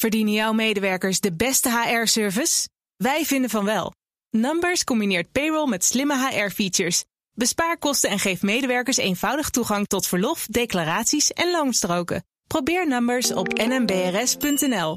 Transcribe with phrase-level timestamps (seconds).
[0.00, 2.68] Verdienen jouw medewerkers de beste HR-service?
[2.96, 3.92] Wij vinden van wel.
[4.30, 7.04] Numbers combineert payroll met slimme HR-features.
[7.32, 12.24] Bespaar kosten en geef medewerkers eenvoudig toegang tot verlof, declaraties en loonstroken.
[12.46, 14.96] Probeer Numbers op nmbrs.nl.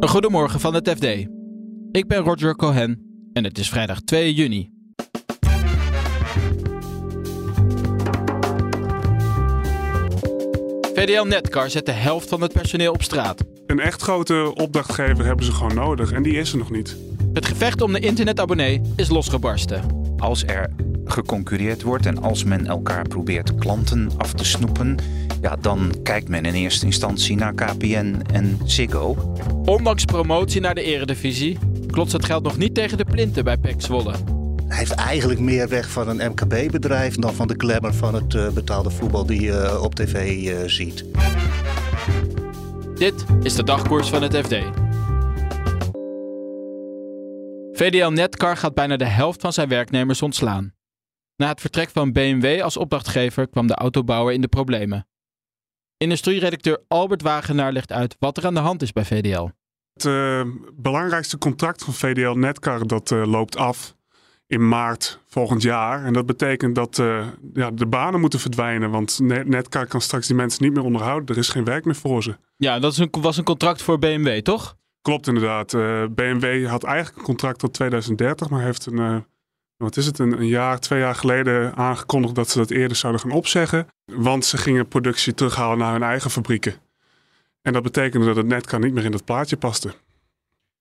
[0.00, 1.04] Goedemorgen van het FD.
[1.90, 3.02] Ik ben Roger Cohen
[3.32, 4.77] en het is vrijdag 2 juni.
[10.98, 13.44] VDL Netcar zet de helft van het personeel op straat.
[13.66, 16.96] Een echt grote opdrachtgever hebben ze gewoon nodig en die is er nog niet.
[17.32, 19.82] Het gevecht om de internetabonnee is losgebarsten.
[20.16, 20.70] Als er
[21.04, 24.96] geconcureerd wordt en als men elkaar probeert klanten af te snoepen,
[25.40, 29.34] ja, dan kijkt men in eerste instantie naar KPN en Ziggo.
[29.64, 31.58] Ondanks promotie naar de eredivisie
[31.90, 34.37] klotst het geld nog niet tegen de plinten bij PEC Zwolle.
[34.68, 38.50] Hij heeft eigenlijk meer weg van een MKB-bedrijf dan van de glamour van het uh,
[38.50, 41.04] betaalde voetbal die je uh, op tv uh, ziet.
[42.94, 44.54] Dit is de dagkoers van het FD.
[47.72, 50.74] VDL Netcar gaat bijna de helft van zijn werknemers ontslaan.
[51.36, 55.06] Na het vertrek van BMW als opdrachtgever kwam de autobouwer in de problemen.
[55.96, 59.48] Industrieredacteur Albert Wagenaar legt uit wat er aan de hand is bij VDL.
[59.92, 63.96] Het uh, belangrijkste contract van VDL Netcar dat uh, loopt af
[64.48, 66.04] in maart volgend jaar.
[66.04, 68.90] En dat betekent dat uh, ja, de banen moeten verdwijnen.
[68.90, 71.28] Want Netcar kan straks die mensen niet meer onderhouden.
[71.28, 72.36] Er is geen werk meer voor ze.
[72.56, 74.76] Ja, dat een, was een contract voor BMW, toch?
[75.02, 75.72] Klopt inderdaad.
[76.14, 79.24] BMW had eigenlijk een contract tot 2030, maar heeft een
[79.78, 83.22] wat is het, een, een, jaar, twee jaar geleden aangekondigd dat ze dat eerder zouden
[83.22, 83.88] gaan opzeggen.
[84.04, 86.74] Want ze gingen productie terughalen naar hun eigen fabrieken.
[87.62, 89.94] En dat betekende dat het netcar niet meer in dat plaatje paste.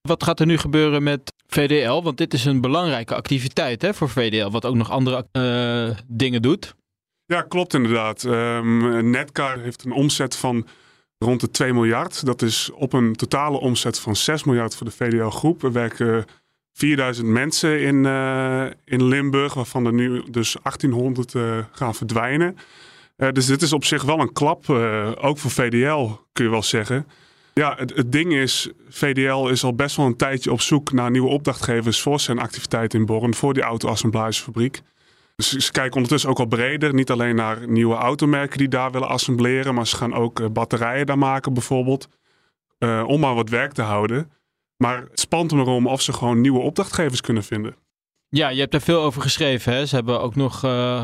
[0.01, 2.01] Wat gaat er nu gebeuren met VDL?
[2.01, 6.41] Want dit is een belangrijke activiteit hè, voor VDL, wat ook nog andere uh, dingen
[6.41, 6.75] doet.
[7.25, 8.23] Ja, klopt inderdaad.
[8.23, 10.67] Um, Netcar heeft een omzet van
[11.17, 12.25] rond de 2 miljard.
[12.25, 15.61] Dat is op een totale omzet van 6 miljard voor de VDL groep.
[15.61, 16.25] We werken
[16.73, 22.57] 4000 mensen in, uh, in Limburg, waarvan er nu dus 1800 uh, gaan verdwijnen.
[23.31, 24.69] Dus dit is op zich wel een klap,
[25.19, 27.07] ook voor VDL kun je wel zeggen.
[27.57, 31.11] Ja, het, het, ding is, VDL is al best wel een tijdje op zoek naar
[31.11, 34.81] nieuwe opdrachtgevers voor zijn activiteit in Born, voor die auto-assemblagefabriek.
[35.35, 39.07] Dus ze kijken ondertussen ook al breder, niet alleen naar nieuwe automerken die daar willen
[39.07, 42.07] assembleren, maar ze gaan ook batterijen daar maken bijvoorbeeld,
[43.05, 44.31] om maar wat werk te houden.
[44.77, 47.75] Maar het spant hem erom of ze gewoon nieuwe opdrachtgevers kunnen vinden.
[48.29, 49.73] Ja, je hebt er veel over geschreven.
[49.73, 49.85] Hè?
[49.85, 51.03] Ze hebben ook nog uh,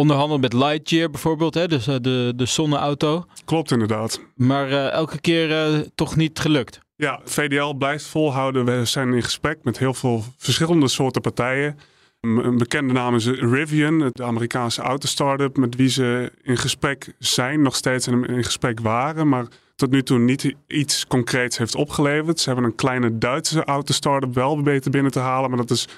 [0.00, 1.68] onderhandeld met Lightyear bijvoorbeeld, hè?
[1.68, 3.24] Dus, uh, de, de zonneauto.
[3.44, 4.20] Klopt inderdaad.
[4.34, 6.80] Maar uh, elke keer toch niet gelukt.
[6.96, 8.64] Ja, VDL blijft volhouden.
[8.64, 11.78] We zijn in gesprek met heel veel verschillende soorten partijen.
[12.20, 17.76] Een bekende naam is Rivian, de Amerikaanse autostartup, met wie ze in gesprek zijn, nog
[17.76, 19.28] steeds in gesprek waren.
[19.28, 19.46] Maar
[19.76, 22.40] tot nu toe niet iets concreets heeft opgeleverd.
[22.40, 25.88] Ze hebben een kleine Duitse autostartup wel weten binnen te halen, maar dat is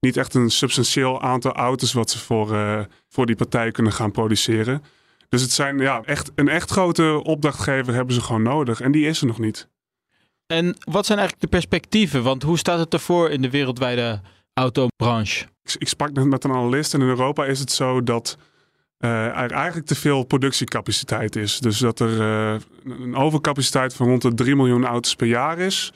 [0.00, 4.10] niet echt een substantieel aantal auto's wat ze voor, uh, voor die partij kunnen gaan
[4.10, 4.82] produceren.
[5.28, 9.06] Dus het zijn ja, echt, een echt grote opdrachtgever hebben ze gewoon nodig en die
[9.06, 9.68] is er nog niet.
[10.46, 12.22] En wat zijn eigenlijk de perspectieven?
[12.22, 14.20] Want hoe staat het ervoor in de wereldwijde
[14.54, 15.44] autobranche?
[15.62, 18.36] Ik, ik sprak net met een analist en in Europa is het zo dat
[18.98, 21.58] uh, er eigenlijk te veel productiecapaciteit is.
[21.58, 25.92] Dus dat er uh, een overcapaciteit van rond de 3 miljoen auto's per jaar is.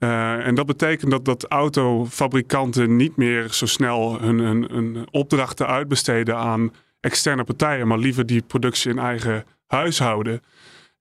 [0.00, 5.66] Uh, en dat betekent dat, dat autofabrikanten niet meer zo snel hun, hun, hun, opdrachten
[5.66, 10.42] uitbesteden aan externe partijen, maar liever die productie in eigen huis houden.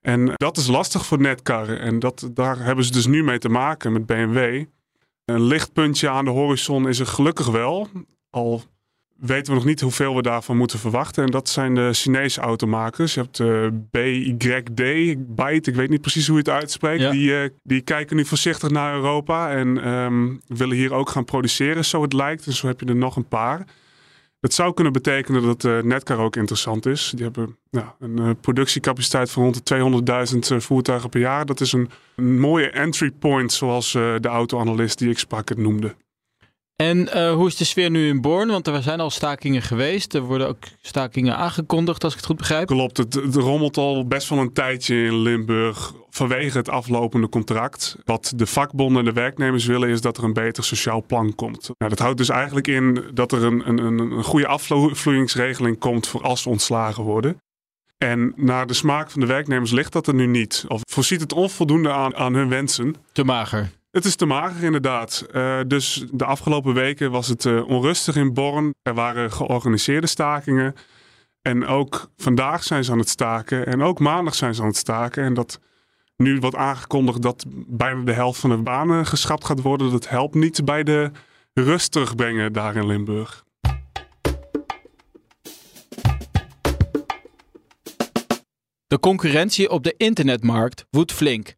[0.02, 1.78] En dat is lastig voor Netcar.
[1.78, 4.64] En dat, daar hebben ze dus nu mee te maken met BMW.
[5.26, 7.88] Een lichtpuntje aan de horizon is er gelukkig wel.
[8.30, 8.64] Al
[9.20, 11.24] weten we nog niet hoeveel we daarvan moeten verwachten.
[11.24, 13.14] En dat zijn de Chinese automakers.
[13.14, 14.76] Je hebt uh, BYD,
[15.36, 17.02] Byte, ik weet niet precies hoe je het uitspreekt.
[17.02, 17.12] Ja.
[17.12, 21.86] Die, uh, die kijken nu voorzichtig naar Europa en um, willen hier ook gaan produceren,
[21.86, 22.46] zo het lijkt.
[22.46, 23.66] En zo heb je er nog een paar.
[24.40, 27.12] Het zou kunnen betekenen dat uh, Netcar ook interessant is.
[27.16, 31.46] Die hebben ja, een productiecapaciteit van rond de 200.000 voertuigen per jaar.
[31.46, 35.96] Dat is een, een mooie entry point, zoals de autoanalist die ik sprak het noemde.
[36.84, 38.48] En uh, hoe is de sfeer nu in Born?
[38.50, 40.14] Want er zijn al stakingen geweest.
[40.14, 42.68] Er worden ook stakingen aangekondigd, als ik het goed begrijp.
[42.68, 47.96] Klopt, het, het rommelt al best wel een tijdje in Limburg vanwege het aflopende contract.
[48.06, 51.70] Wat de vakbonden en de werknemers willen is dat er een beter sociaal plan komt.
[51.78, 56.22] Nou, dat houdt dus eigenlijk in dat er een, een, een goede afvloeingsregeling komt voor
[56.22, 57.38] als ze ontslagen worden.
[57.98, 60.66] En naar de smaak van de werknemers ligt dat er nu niet.
[60.68, 62.96] Of voorziet het onvoldoende aan, aan hun wensen.
[63.12, 63.70] Te mager.
[63.92, 65.26] Het is te mager inderdaad.
[65.32, 68.74] Uh, dus de afgelopen weken was het uh, onrustig in Born.
[68.82, 70.76] Er waren georganiseerde stakingen.
[71.42, 73.66] En ook vandaag zijn ze aan het staken.
[73.66, 75.24] En ook maandag zijn ze aan het staken.
[75.24, 75.60] En dat
[76.18, 79.92] nu wordt aangekondigd dat bijna de helft van de banen geschrapt gaat worden.
[79.92, 81.12] Dat helpt niet bij de
[81.54, 83.44] rust terugbrengen daar in Limburg.
[88.88, 91.58] De concurrentie op de internetmarkt woedt flink.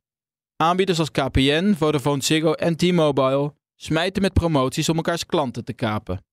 [0.62, 6.24] Aanbieders als KPN, Vodafone Ziggo en T-Mobile smijten met promoties om elkaars klanten te kapen.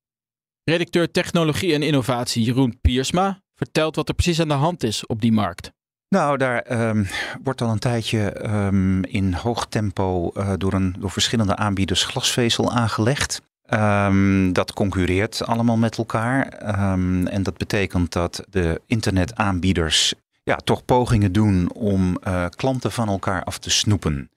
[0.65, 5.21] Redacteur Technologie en Innovatie Jeroen Piersma vertelt wat er precies aan de hand is op
[5.21, 5.73] die markt.
[6.09, 7.05] Nou, daar ehm,
[7.43, 12.73] wordt al een tijdje ehm, in hoog tempo uh, door, een, door verschillende aanbieders glasvezel
[12.73, 13.41] aangelegd.
[13.71, 16.47] Um, dat concurreert allemaal met elkaar.
[16.47, 20.15] en dat betekent dat de internetaanbieders
[20.49, 24.31] ja, toch pogingen doen om uh, klanten van elkaar af te snoepen.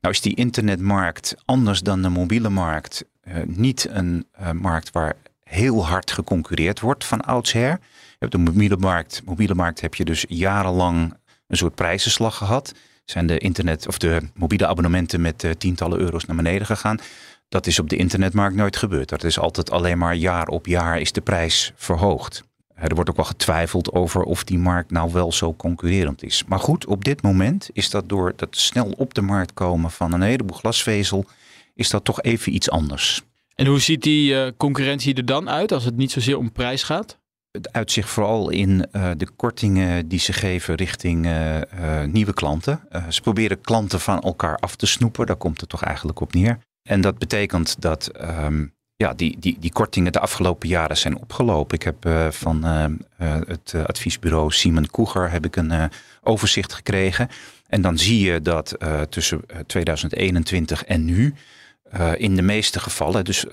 [0.00, 5.86] Nou is die internetmarkt anders dan de mobiele markt uh, niet een markt waar heel
[5.86, 7.78] hard geconcurreerd wordt van oudsher.
[8.18, 9.22] Hebt de mobiele markt.
[9.24, 11.14] Mobiele markt heb je dus jarenlang
[11.46, 12.72] een soort prijzenslag gehad.
[13.04, 16.98] Zijn de internet of de mobiele abonnementen met tientallen euro's naar beneden gegaan.
[17.48, 19.08] Dat is op de internetmarkt nooit gebeurd.
[19.08, 22.42] Dat is altijd alleen maar jaar op jaar is de prijs verhoogd.
[22.76, 26.44] Eh, er wordt ook wel getwijfeld over of die markt nou wel zo concurrerend is.
[26.46, 30.12] Maar goed, op dit moment is dat door dat snel op de markt komen van
[30.12, 31.24] een heleboel glasvezel,
[31.74, 33.22] is dat toch even iets anders.
[33.54, 36.82] En hoe ziet die uh, concurrentie er dan uit als het niet zozeer om prijs
[36.82, 37.18] gaat?
[37.50, 42.80] Het uitzicht vooral in uh, de kortingen die ze geven richting uh, nieuwe klanten.
[43.08, 46.58] ze proberen klanten van elkaar af te snoepen, daar komt het toch eigenlijk op neer.
[46.82, 48.10] En dat betekent dat
[48.44, 51.76] um, ja, die, die, die kortingen de afgelopen jaren zijn opgelopen.
[51.76, 52.64] Ik heb van
[53.46, 55.90] het adviesbureau Simon Koeger heb ik een
[56.22, 57.28] overzicht gekregen.
[57.66, 58.76] En dan zie je dat
[59.08, 61.34] tussen 2021 en nu
[62.16, 63.44] in de meeste gevallen, dus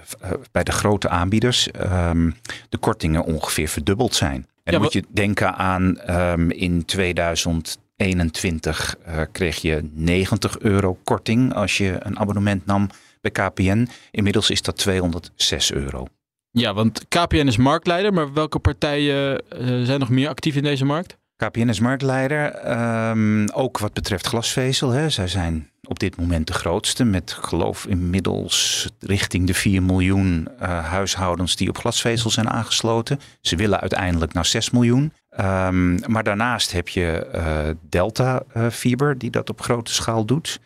[0.51, 2.35] bij de grote aanbieders, um,
[2.69, 4.35] de kortingen ongeveer verdubbeld zijn.
[4.35, 10.97] En ja, dan moet je denken aan um, in 2021 uh, kreeg je 90 euro
[11.03, 12.89] korting als je een abonnement nam
[13.31, 13.87] bij KPN.
[14.11, 16.07] Inmiddels is dat 206 euro.
[16.51, 19.43] Ja, want KPN is marktleider, maar welke partijen
[19.85, 21.17] zijn nog meer actief in deze markt?
[21.35, 22.71] KPN is marktleider,
[23.09, 24.89] um, ook wat betreft glasvezel.
[24.89, 25.09] Hè.
[25.09, 27.03] Zij zijn op dit moment de grootste.
[27.03, 33.19] Met geloof inmiddels richting de 4 miljoen uh, huishoudens die op glasvezel zijn aangesloten.
[33.41, 35.13] Ze willen uiteindelijk naar 6 miljoen.
[35.39, 40.59] Um, maar daarnaast heb je uh, Delta Fiber die dat op grote schaal doet.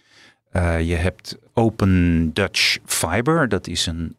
[0.80, 3.50] Je hebt Open Dutch Fiber.
[3.50, 4.16] Dat is een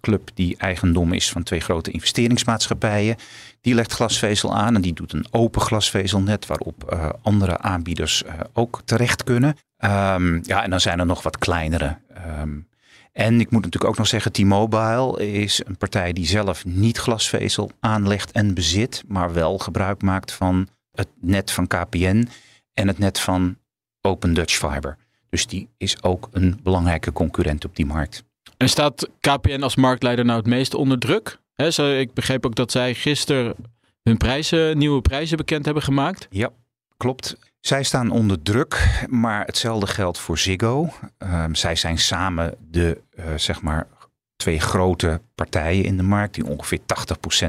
[0.00, 3.16] club die eigendom is van twee grote investeringsmaatschappijen.
[3.60, 8.22] Die legt glasvezel aan en die doet een open glasvezelnet waarop andere aanbieders
[8.52, 9.56] ook terecht kunnen.
[9.78, 11.98] Um, ja, en dan zijn er nog wat kleinere.
[12.40, 12.68] Um,
[13.12, 17.70] en ik moet natuurlijk ook nog zeggen, T-Mobile is een partij die zelf niet glasvezel
[17.80, 22.28] aanlegt en bezit, maar wel gebruik maakt van het net van KPN
[22.74, 23.56] en het net van
[24.00, 24.96] Open Dutch Fiber.
[25.36, 28.24] Dus die is ook een belangrijke concurrent op die markt.
[28.56, 31.38] En staat KPN als marktleider nou het meest onder druk?
[31.54, 33.54] He, zo, ik begreep ook dat zij gisteren
[34.02, 36.26] hun prijzen, nieuwe prijzen bekend hebben gemaakt.
[36.30, 36.50] Ja,
[36.96, 37.36] klopt.
[37.60, 40.92] Zij staan onder druk, maar hetzelfde geldt voor Ziggo.
[41.18, 43.86] Um, zij zijn samen de uh, zeg maar
[44.36, 46.82] twee grote partijen in de markt die ongeveer 80%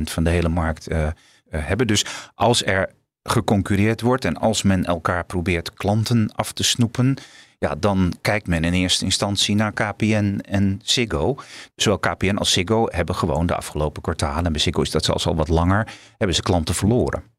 [0.04, 1.12] van de hele markt uh, uh,
[1.50, 1.88] hebben.
[1.88, 2.06] Dus
[2.36, 2.90] als er
[3.24, 7.18] geconcurreerd wordt en als men elkaar probeert klanten af te snoepen,
[7.57, 11.35] ja, dan kijkt men in eerste instantie naar KPN en Ziggo.
[11.76, 15.28] Zowel KPN als Ziggo hebben gewoon de afgelopen kwartalen, en bij Ziggo is dat zelfs
[15.28, 15.87] al wat langer,
[16.18, 17.35] hebben ze klanten verloren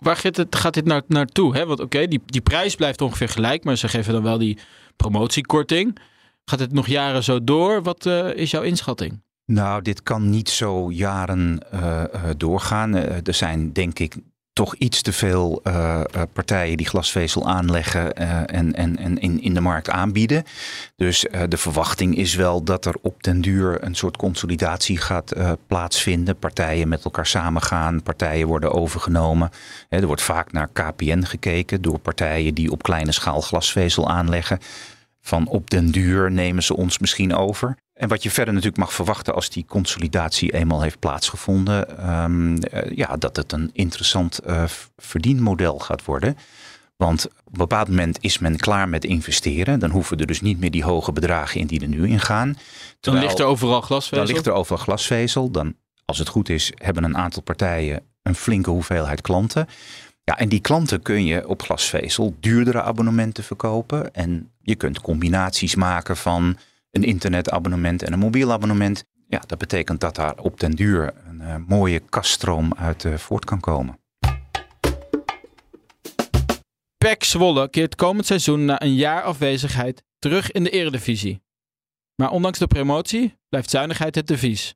[0.00, 1.56] waar gaat, het, gaat dit nou naartoe?
[1.56, 1.66] Hè?
[1.66, 4.58] Want oké, die, die prijs blijft ongeveer gelijk, maar ze geven dan wel die
[4.96, 5.98] promotiekorting.
[6.44, 7.82] Gaat het nog jaren zo door?
[7.82, 9.22] Wat uh, is jouw inschatting?
[9.44, 12.04] Nou, dit kan niet zo jaren uh,
[12.36, 12.94] doorgaan.
[12.94, 14.16] er zijn denk ik
[14.60, 16.02] toch iets te veel uh,
[16.32, 20.44] partijen die glasvezel aanleggen uh, en, en, en in, in de markt aanbieden.
[20.96, 25.32] Dus de verwachting is wel dat er op den duur een soort consolidatie gaat
[25.66, 26.36] plaatsvinden.
[26.36, 29.50] Partijen met elkaar samengaan, partijen worden overgenomen.
[29.88, 34.58] er wordt vaak naar KPN gekeken door partijen die op kleine schaal glasvezel aanleggen.
[35.20, 37.76] Van op den duur nemen ze ons misschien over.
[38.00, 42.96] En wat je verder natuurlijk mag verwachten als die consolidatie eenmaal heeft plaatsgevonden, um, uh,
[42.96, 44.64] ja, dat het een interessant uh,
[44.96, 46.36] verdienmodel gaat worden.
[46.96, 49.78] Want op een bepaald moment is men klaar met investeren.
[49.78, 52.56] Dan hoeven er dus niet meer die hoge bedragen in die er nu in gaan.
[53.00, 54.24] dan ligt er overal glasvezel.
[54.24, 55.50] Dan ligt er overal glasvezel.
[55.50, 59.66] Dan, als het goed is, hebben een aantal partijen een flinke hoeveelheid klanten.
[60.24, 64.14] Ja, en die klanten kun je op glasvezel duurdere abonnementen verkopen.
[64.14, 66.56] En je kunt combinaties maken van
[66.90, 69.04] een internetabonnement en een mobiel abonnement.
[69.28, 73.44] Ja, dat betekent dat daar op den duur een uh, mooie kaststroom uit uh, voort
[73.44, 73.98] kan komen.
[76.98, 81.42] PEC Zwolle keert komend seizoen na een jaar afwezigheid terug in de eredivisie.
[82.14, 84.74] Maar ondanks de promotie blijft zuinigheid het devies.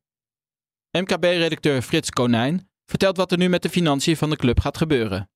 [0.91, 5.31] MKB-redacteur Frits Konijn vertelt wat er nu met de financiën van de club gaat gebeuren.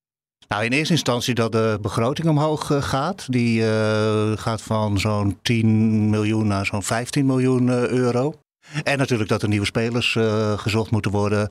[0.49, 3.26] Nou, in eerste instantie dat de begroting omhoog uh, gaat.
[3.33, 8.35] Die uh, gaat van zo'n 10 miljoen naar zo'n 15 miljoen uh, euro.
[8.85, 10.16] En natuurlijk dat er nieuwe spelers
[10.57, 11.49] gezocht moeten worden.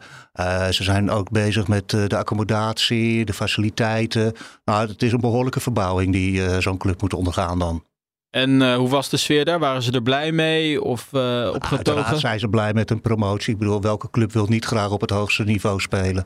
[0.69, 4.33] ze zijn ook bezig met de accommodatie, de faciliteiten.
[4.65, 7.83] Nou, het is een behoorlijke verbouwing die zo'n club moet ondergaan dan.
[8.29, 9.59] En hoe was de sfeer daar?
[9.59, 11.75] Waren ze er blij mee of uh, opgetogen?
[11.75, 13.53] Uiteraard zijn ze blij met een promotie.
[13.53, 16.25] Ik bedoel, welke club wil niet graag op het hoogste niveau spelen?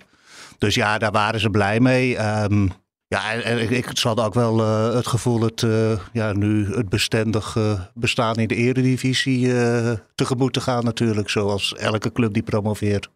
[0.62, 2.18] Dus ja, daar waren ze blij mee.
[2.44, 2.72] Um,
[3.08, 6.90] ja, en, ik, ik had ook wel uh, het gevoel dat uh, ja, nu het
[6.90, 9.54] bestendig uh, bestaan in de eredivisie
[10.16, 11.30] tegemoet te gaan natuurlijk.
[11.30, 13.10] Zoals elke club die promoveert.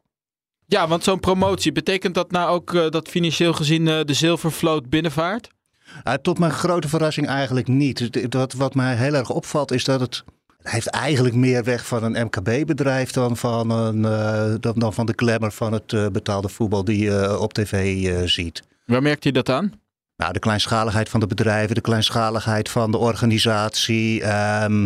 [0.65, 5.49] Ja, want zo'n promotie, betekent dat nou ook dat financieel gezien de zilvervloot binnenvaart?
[6.21, 8.27] tot mijn grote verrassing eigenlijk niet.
[8.29, 10.23] Wat, wat mij heel erg opvalt is dat het
[10.69, 15.13] heeft eigenlijk meer weg van een MKB-bedrijf dan van, een, uh, dan, dan van de
[15.15, 18.63] glamour van het uh, betaalde voetbal die je op tv uh, ziet.
[18.85, 19.71] Waar merkt u dat aan?
[20.15, 24.33] Nou, de kleinschaligheid van de bedrijven, de kleinschaligheid van de organisatie.
[24.63, 24.83] Um,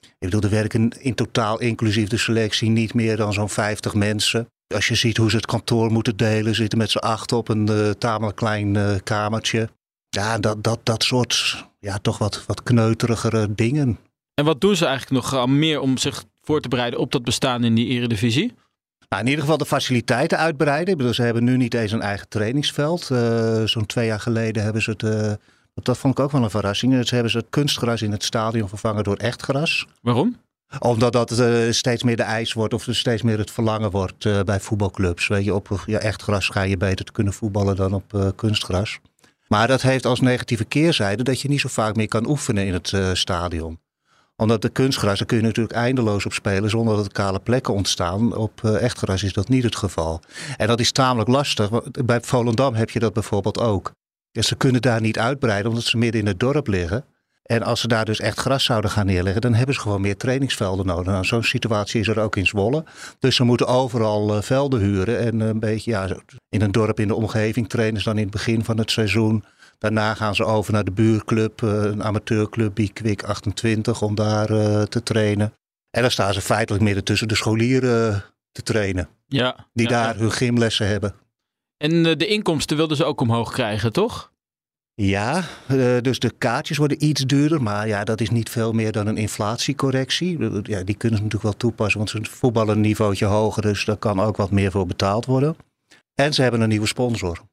[0.00, 4.48] ik bedoel, er werken in totaal, inclusief de selectie, niet meer dan zo'n 50 mensen.
[4.74, 7.94] Als je ziet hoe ze het kantoor moeten delen, zitten met z'n acht op een
[7.98, 9.68] tamelijk klein kamertje.
[10.08, 13.98] Ja, dat, dat, dat soort, ja, toch wat, wat kneuterigere dingen.
[14.38, 17.64] En wat doen ze eigenlijk nog meer om zich voor te bereiden op dat bestaan
[17.64, 18.52] in die eredivisie?
[19.08, 20.92] Nou, in ieder geval de faciliteiten uitbreiden.
[20.92, 23.08] Ik bedoel, ze hebben nu niet eens een eigen trainingsveld.
[23.12, 25.02] Uh, Zo'n twee jaar geleden hebben ze het.
[25.02, 25.32] Uh,
[25.74, 27.06] dat vond ik ook wel een verrassing.
[27.06, 29.86] Ze hebben ze het kunstgras in het stadion vervangen door echt gras.
[30.02, 30.36] Waarom?
[30.78, 34.60] Omdat dat uh, steeds meer de eis wordt of steeds meer het verlangen wordt bij
[34.60, 35.26] voetbalclubs.
[35.28, 38.98] Weet je, op ja, echt gras ga je beter te kunnen voetballen dan op kunstgras.
[39.48, 42.72] Maar dat heeft als negatieve keerzijde dat je niet zo vaak meer kan oefenen in
[42.72, 43.78] het stadion
[44.42, 47.74] omdat de kunstgras, daar kun je natuurlijk eindeloos op spelen zonder dat er kale plekken
[47.74, 48.36] ontstaan.
[48.36, 50.20] Op uh, echtgras is dat niet het geval.
[50.56, 51.70] En dat is tamelijk lastig.
[52.04, 53.92] Bij Volendam heb je dat bijvoorbeeld ook.
[54.32, 57.04] Dus ze kunnen daar niet uitbreiden omdat ze midden in het dorp liggen.
[57.42, 60.16] En als ze daar dus echt gras zouden gaan neerleggen, dan hebben ze gewoon meer
[60.16, 61.12] trainingsvelden nodig.
[61.12, 62.84] Nou, zo'n situatie is er ook in Zwolle.
[63.18, 66.08] Dus ze moeten overal uh, velden huren en een beetje ja,
[66.48, 69.44] in een dorp in de omgeving trainen ze dan in het begin van het seizoen.
[69.78, 74.82] Daarna gaan ze over naar de buurclub, eh, een amateurclub, Bikwik 28, om daar uh,
[74.82, 75.52] te trainen.
[75.90, 78.20] En dan staan ze feitelijk midden tussen de scholieren eh,
[78.52, 79.08] te trainen.
[79.26, 80.20] Ja, die ja, daar ja.
[80.20, 81.14] hun gymlessen hebben.
[81.76, 84.32] En de inkomsten wilden ze ook omhoog krijgen, toch?
[84.94, 85.44] Ja,
[86.00, 87.62] dus de kaartjes worden iets duurder.
[87.62, 90.38] Maar ja, dat is niet veel meer dan een inflatiecorrectie.
[90.62, 93.62] Ja, die kunnen ze natuurlijk wel toepassen, want ze voetballen een niveautje hoger.
[93.62, 95.56] Dus daar kan ook wat meer voor betaald worden.
[96.14, 97.47] En ze hebben een nieuwe sponsor.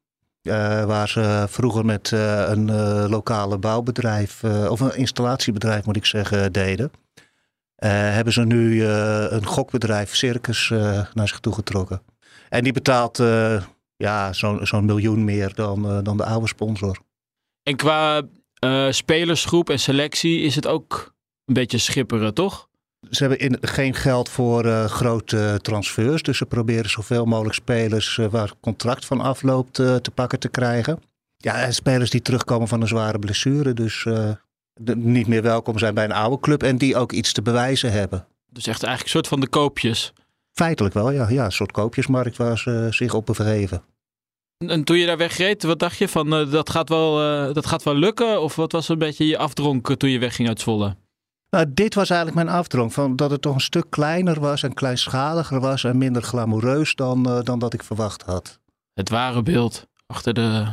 [0.46, 2.72] Uh, waar ze vroeger met uh, een
[3.10, 6.92] lokale bouwbedrijf, of een installatiebedrijf moet ik zeggen, deden.
[7.76, 10.70] hebben ze nu een gokbedrijf, Circus,
[11.14, 12.02] naar zich toe getrokken.
[12.50, 13.24] En die betaalt
[13.96, 16.98] ja, zo'n zo miljoen meer dan, dan de oude sponsor.
[17.64, 18.22] En qua
[18.90, 21.14] spelersgroep en selectie is het ook
[21.46, 22.70] een beetje schipperen, toch?
[23.10, 26.22] Ze hebben in, geen geld voor uh, grote transfers.
[26.22, 30.40] Dus ze proberen zoveel mogelijk spelers uh, waar het contract van afloopt uh, te pakken
[30.40, 31.02] te krijgen.
[31.38, 33.74] Ja, en spelers die terugkomen van een zware blessure.
[33.74, 34.04] Dus
[34.74, 36.64] de, niet meer welkom zijn bij een oude club.
[36.64, 38.26] En die ook iets te bewijzen hebben.
[38.50, 40.14] Dus echt eigenlijk een soort van de koopjes.
[40.54, 41.30] Feitelijk wel, ja.
[41.30, 43.84] ja een soort koopjesmarkt waar ze zich op begeven.
[44.58, 47.16] En toen je daar wegreed, wat dacht je van dat, gaat wel,
[47.54, 48.42] dat gaat wel lukken?
[48.42, 50.96] Of wat was een beetje je afdronk toen je wegging uit Zwolle?
[51.56, 52.92] Nou, dit was eigenlijk mijn afdronk.
[52.92, 57.30] Van dat het toch een stuk kleiner was en kleinschaliger was en minder glamoureus dan,
[57.30, 58.60] uh, dan dat ik verwacht had.
[58.94, 60.66] Het ware beeld achter de,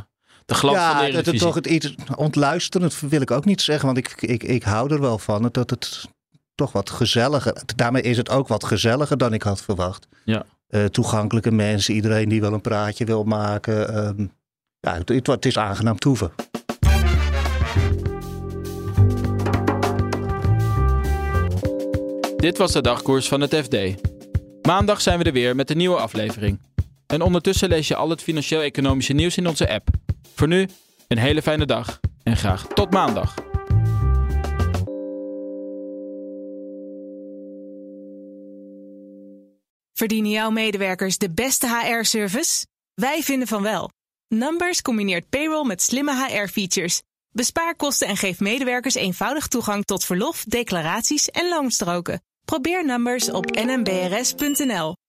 [0.45, 3.61] de glans ja, van de dat het toch het iets ontluisterend wil ik ook niet
[3.61, 5.49] zeggen, want ik, ik, ik hou er wel van.
[5.53, 6.09] Dat het
[6.55, 7.63] toch wat gezelliger.
[7.77, 10.07] Daarmee is het ook wat gezelliger dan ik had verwacht.
[10.25, 10.45] Ja.
[10.69, 14.07] Uh, toegankelijke mensen, iedereen die wel een praatje wil maken.
[14.07, 14.33] Um,
[14.81, 16.33] ja, het, het, het is aangenaam toeven.
[22.43, 23.77] Dit was de dagkoers van het FD.
[24.63, 26.61] Maandag zijn we er weer met een nieuwe aflevering.
[27.07, 29.89] En ondertussen lees je al het financieel-economische nieuws in onze app.
[30.35, 30.69] Voor nu,
[31.09, 33.35] een hele fijne dag en graag tot maandag.
[39.93, 42.67] Verdienen jouw medewerkers de beste HR-service?
[42.95, 43.91] Wij vinden van wel.
[44.29, 47.03] Numbers combineert payroll met slimme HR-features.
[47.31, 52.23] Bespaar kosten en geef medewerkers eenvoudig toegang tot verlof, declaraties en loonstroken.
[52.45, 55.02] Probeer Numbers op nmbrs.nl.